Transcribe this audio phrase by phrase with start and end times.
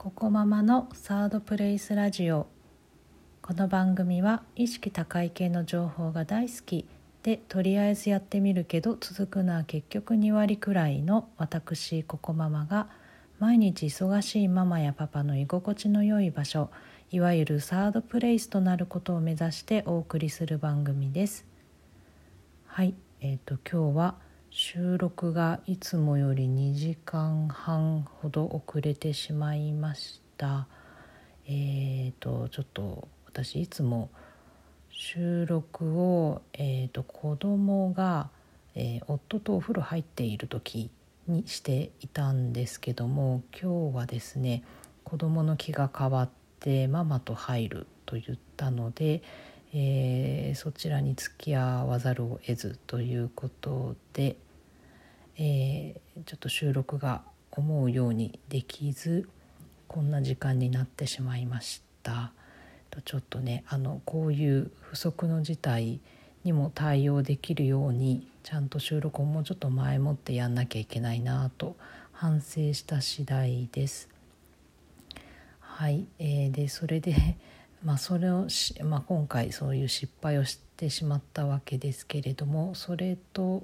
[0.00, 2.46] ここママのサードプレイスラジオ。
[3.42, 6.86] この番組は意識高い系の情報が大好き
[7.24, 12.86] でとりあえずやってみるけど続くのは結局2割くらいの私ここママが
[13.40, 16.70] 毎日忙しいママやパパの居心地の良い場所
[17.10, 21.44] いわゆるサードプレイスとなることを目指してお送りする番組です。
[22.66, 24.14] はいえーと、今日は
[24.50, 30.66] 収録がいつもより2時間半ほど遅れてしまいました。
[31.46, 34.10] えーとちょっと私いつも
[34.90, 38.30] 収録を、えーと、子供が、
[38.74, 40.90] えー、夫とお風呂入っている時
[41.28, 44.64] にしていたんですけども今日はですね
[45.04, 46.28] 子供の気が変わっ
[46.58, 49.22] てママと入ると言ったので、
[49.72, 54.36] えー、そちらに付き合わざるを得ずということで、
[55.36, 59.28] えー、ちょっと収録が思うようにできず
[59.86, 62.32] こんな時間になってしまいました。
[63.04, 66.00] ちょっとねあのこういう不測の事態
[66.44, 71.76] にも対応できるようにちゃんと収録をもうちょっと前もってやんなきゃいけないなと
[72.12, 74.08] 反省した次第です。
[75.60, 77.36] はい、えー、でそれで
[77.84, 78.46] まあ、それを、
[78.84, 83.62] まあ、今回そういう失敗をしてしまったわけですけれどもそれと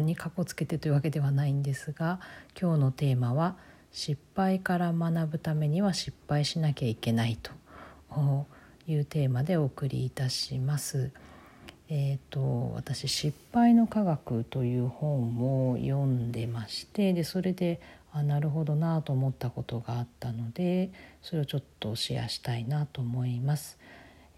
[0.00, 2.20] にかこつけてというわけではないんですが
[2.60, 3.56] 今日のテーマは
[3.92, 7.52] 「失敗から学ぶためには失敗しなきゃいけない」と
[8.86, 11.10] いうテーマでお送りいたします。
[11.90, 17.78] えーと、私「失敗の科学」という本を読んでましてでそれで
[18.16, 23.76] あなるほどなと思ったことがあったのでそれをちょっとシェアしたいなと思います。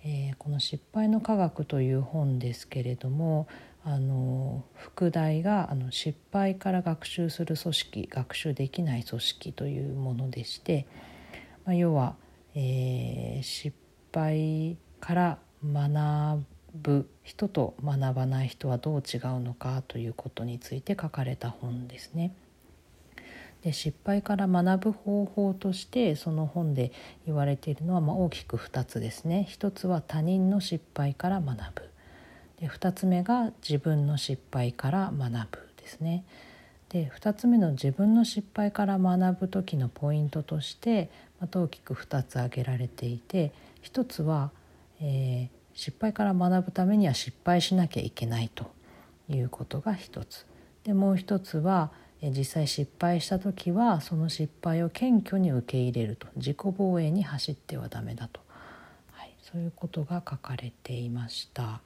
[0.02, 3.48] えー、この「失敗の科学」という本ですけれども
[3.84, 10.86] あの副題があの「失敗から学習する組織学習できない組織」というものでして、
[11.66, 12.16] まあ、要は、
[12.54, 13.76] えー、失
[14.10, 22.32] 敗から学ぶ人と学ばない人はどう違うのかということについて書かれた本ですね。
[23.66, 26.92] で失敗から学ぶ方法としてその本で
[27.26, 29.44] 言われているのはま大きく2つですね。
[29.50, 31.90] 一つは他人の失敗から学ぶ
[32.60, 36.24] で2つ目が自分の失敗から学ぶですね。
[36.90, 41.10] で2つ目の自分の失敗から学ぶ時のポイントとして
[41.40, 43.52] また大きく2つ挙げられていて
[43.82, 44.52] 1つは、
[45.00, 48.70] えー、失敗から学ぶためには失敗しなきゃいけないと
[49.28, 50.46] いうことが1つ。
[50.84, 51.90] でもう1つは
[52.22, 58.40] 実際失敗した時はその失敗を謙虚に受け入れると自己防衛に走ってはダメだと、
[59.12, 61.80] はい、そういうことが書かれていました。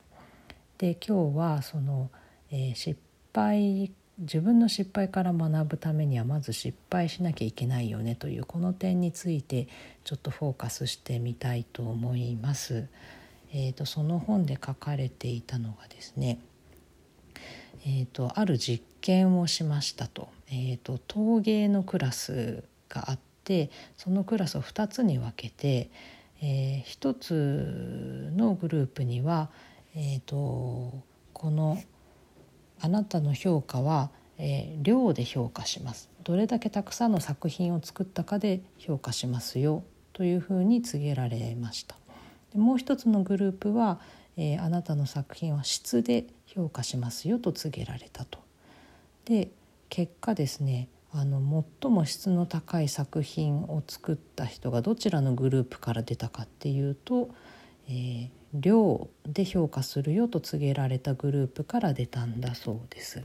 [0.78, 2.10] で今日はその、
[2.50, 2.98] えー、失
[3.34, 9.66] 敗自分の失敗から学ぶためにはまず失敗しなきゃいけないよねというこの点について
[10.04, 12.86] ちょっとフォーカスしてみたいと思います。
[13.52, 16.38] えーと、その本で書かれていたのがですね、
[17.84, 25.90] えーと、ある実験をしましたと,、えーと、陶芸のクラスがあってそのクラスを2つに分けて、
[26.42, 29.50] えー、1つのグループには、
[29.94, 31.02] えー、と
[31.32, 31.82] この
[32.82, 36.08] 「あなたの評価は、えー、量で評価します。
[36.24, 41.96] どれだけたくさんの作品を作ったかで評価しますよというふうに告げられました。
[42.52, 44.00] でもう一つのグループは、
[44.36, 48.40] えー、あなたの作品は質で評価しますよと告げられたと
[49.24, 49.50] で
[49.88, 57.30] 結果ですねあの最も質の高い作品を作った人がどちらのグループから出たかっていうと、
[57.88, 63.24] えー、量で評価するよと告げられたグループから出たんだそうです。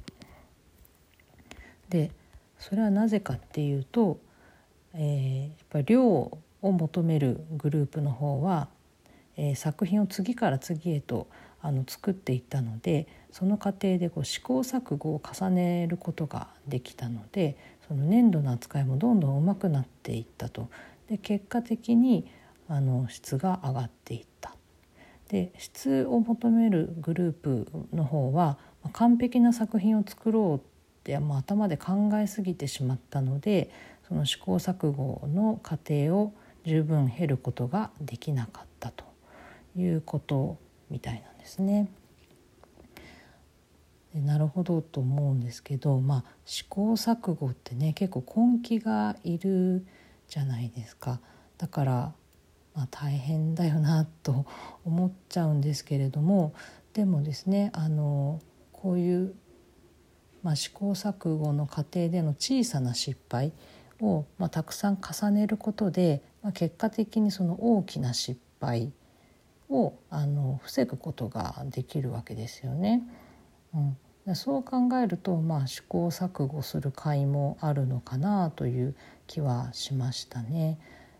[1.90, 2.10] で
[2.58, 4.20] それはなぜかっていうと、
[4.96, 8.68] えー、やっぱり量を求めるグループの方は、
[9.38, 11.28] えー、作品を次から次へと
[11.66, 20.70] あの作っていったのでその過程でこう試行錯誤を重ねることができたのでその粘土の扱いもどんどん上手くなっていったと。
[21.10, 22.30] で結果的に
[22.68, 24.56] あの質が上がっていった
[25.30, 28.58] で質を求めるグループの方は
[28.94, 30.60] 完璧な作品を作ろうっ
[31.04, 33.70] てもう頭で考えすぎてしまったので
[34.08, 36.34] その試行錯誤の過程を
[36.66, 39.04] 十分経ることができなかったと
[39.78, 40.58] いうこと
[40.90, 41.90] みたいなんですね。
[44.14, 49.86] でなるほどと思うんですけど、まあ、試行錯誤ってね結構根気がいる
[50.28, 51.20] じゃないですか。
[51.58, 52.14] だから
[52.76, 54.46] まあ、大変だよなと
[54.84, 56.54] 思っちゃうんですけれども
[56.94, 58.42] でもですねあの
[58.74, 59.34] こういう、
[60.44, 63.54] まあ、試行錯誤の過程での小さな失敗
[64.02, 68.92] を、まあ、たくさん重ねることで、まあ、結果的にその大きな失敗
[69.70, 73.04] をあの防ぐことができるわけですよね。
[74.28, 78.96] うん、そう考えると、まあ、試行錯誤する甲斐もあるのかなという
[79.28, 80.80] 気はしましたね。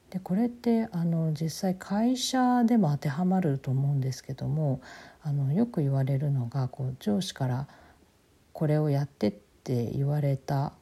[0.10, 4.80] でこれってあの実際会社でも当てはまると思うんですけども
[5.24, 7.68] あのよく言われるのがこう上司から
[8.54, 10.74] これをやってって言われた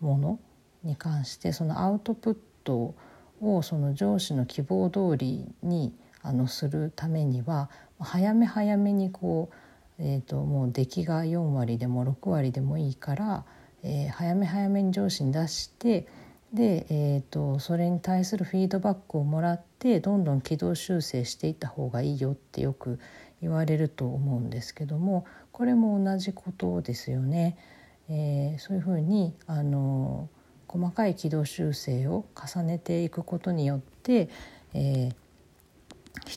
[0.00, 0.40] もの
[0.82, 2.94] に関してそのアウトプット
[3.40, 5.94] をその上司の希望通りに
[6.24, 9.50] あのするためには早め早めにこ
[9.98, 13.44] う、えーと、もう出来が4割でも6割でもいいから、
[13.82, 16.08] えー、早め早めに上司に出して
[16.52, 22.98] で、えーと、それに対するフィードバックをもらってどんどん軌道修正していった方がいいよってよく
[23.42, 27.58] 言われると思うんですけどもこれも同じことですよね。
[28.08, 30.28] えー、そういうふうにあの
[30.68, 34.28] 細かい軌道修正を重ねていくことによって、
[34.74, 35.14] えー、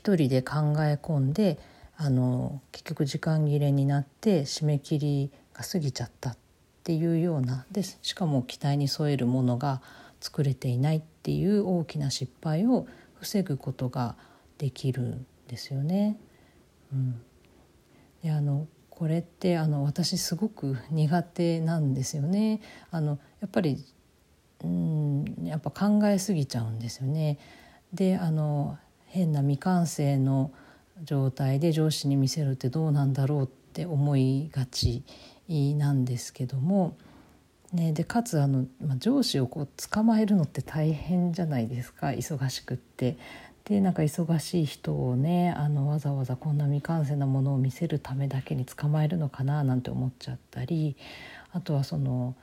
[0.07, 0.55] 一人で考
[0.85, 1.59] え込んで
[1.97, 6.37] あの結局時間切れになって締め切りが過ぎちゃったっ
[6.85, 9.81] ていうようなでしかも期待に添えるものが
[10.21, 12.87] 作れていないっていう大きな失敗を
[13.19, 14.15] 防ぐことが
[14.57, 16.17] できるんですよね。
[16.93, 17.21] うん、
[18.23, 22.61] であのこれってあの私すごく苦手なんですよね。
[22.91, 23.83] あのやっぱり
[24.63, 27.39] うんやっぱ考えすぎちゃうんですよね。
[27.93, 28.77] であの
[29.07, 30.51] 変な未完成の
[31.03, 35.03] 状態で上司に見せるってどうなんだろうって思いがち
[35.49, 36.97] なんですけども、
[37.73, 43.17] ね、でかつあの、まあ、上司をこう捕まえるのって大変じゃないですか忙しくって。
[43.65, 50.95] でなんか忙しい人をねあのわざわざこんな未完成なものを見せるためだけに捕まえるのかななんて思っちゃったり
[51.51, 52.33] あとはその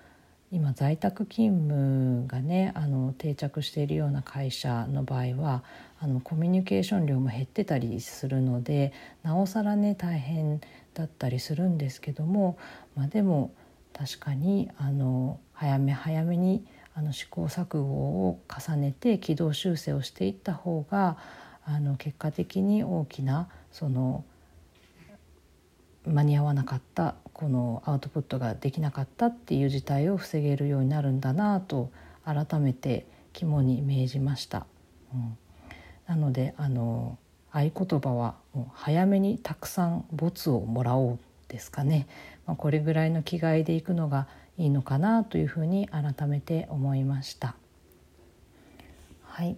[0.54, 5.64] 今在宅勤務がねあの定着しているような会社の場合は
[5.98, 8.92] あのコミュニケーション量も減ってたりするので
[9.24, 10.60] なおさらね大変
[10.94, 12.56] だったりするんですけども、
[12.94, 13.52] まあ、でも
[13.92, 16.64] 確かにあの早め早めに
[16.94, 21.16] あの試行錯誤を重ねて軌道修正をしていった方が
[21.64, 24.24] あの結果的に大きなその
[26.06, 31.90] 間に合わなかったこのアウトプットができなかったっていう事態を防げるようになるんだなと
[32.24, 34.66] 改めて肝に銘じました。
[35.12, 35.36] うん、
[36.06, 37.18] なのであの
[37.50, 38.34] 合言葉は
[38.72, 41.18] 早めにたくさん没をもらおう
[41.48, 42.08] ですかね、
[42.46, 44.26] まあ、これぐらいの気概でいくのが
[44.56, 47.56] いいのかなというふうに改めて思いました。
[49.22, 49.56] はい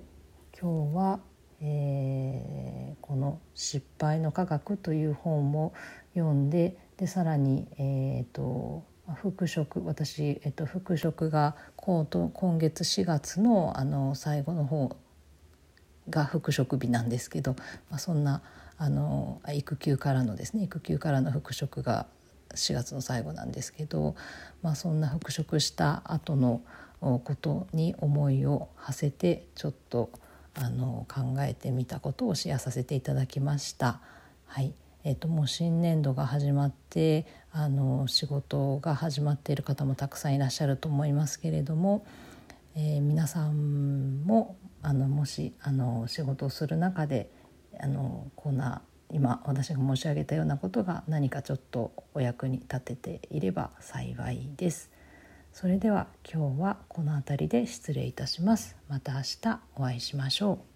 [0.59, 1.21] 今日は、
[1.61, 5.75] えー、この「失敗の科学」という本を
[6.17, 8.83] 読んででさらに、えーと、
[9.17, 14.97] 復職私、えーと、復職が今今月4月のあの最後の方
[16.09, 17.55] が復職日なんですけど、
[17.91, 18.43] まあ、そんな
[18.79, 22.07] あの育休からのですね育休からの復職が
[22.55, 24.15] 4月の最後なんですけど、
[24.63, 26.63] まあ、そんな復職した後の
[27.01, 30.11] ことに思いを馳せてちょっと
[30.55, 34.01] あの考えてみたことをシェアさせていただきました。
[34.47, 34.73] はい
[35.07, 42.05] えーと、もう新年度が始まってあの仕事が始まっている方もたくさんいらっしゃると思いますけれども、
[42.75, 47.31] えー、皆さんもあのもしあの仕事をする中で
[47.79, 54.91] あのこんな今私が申し上げたようなことが何かちょっとお役に立てていれば幸いです。
[55.53, 58.77] それでは今日はこの辺りで失礼いたします。
[58.89, 60.76] また明日お会いしましょう。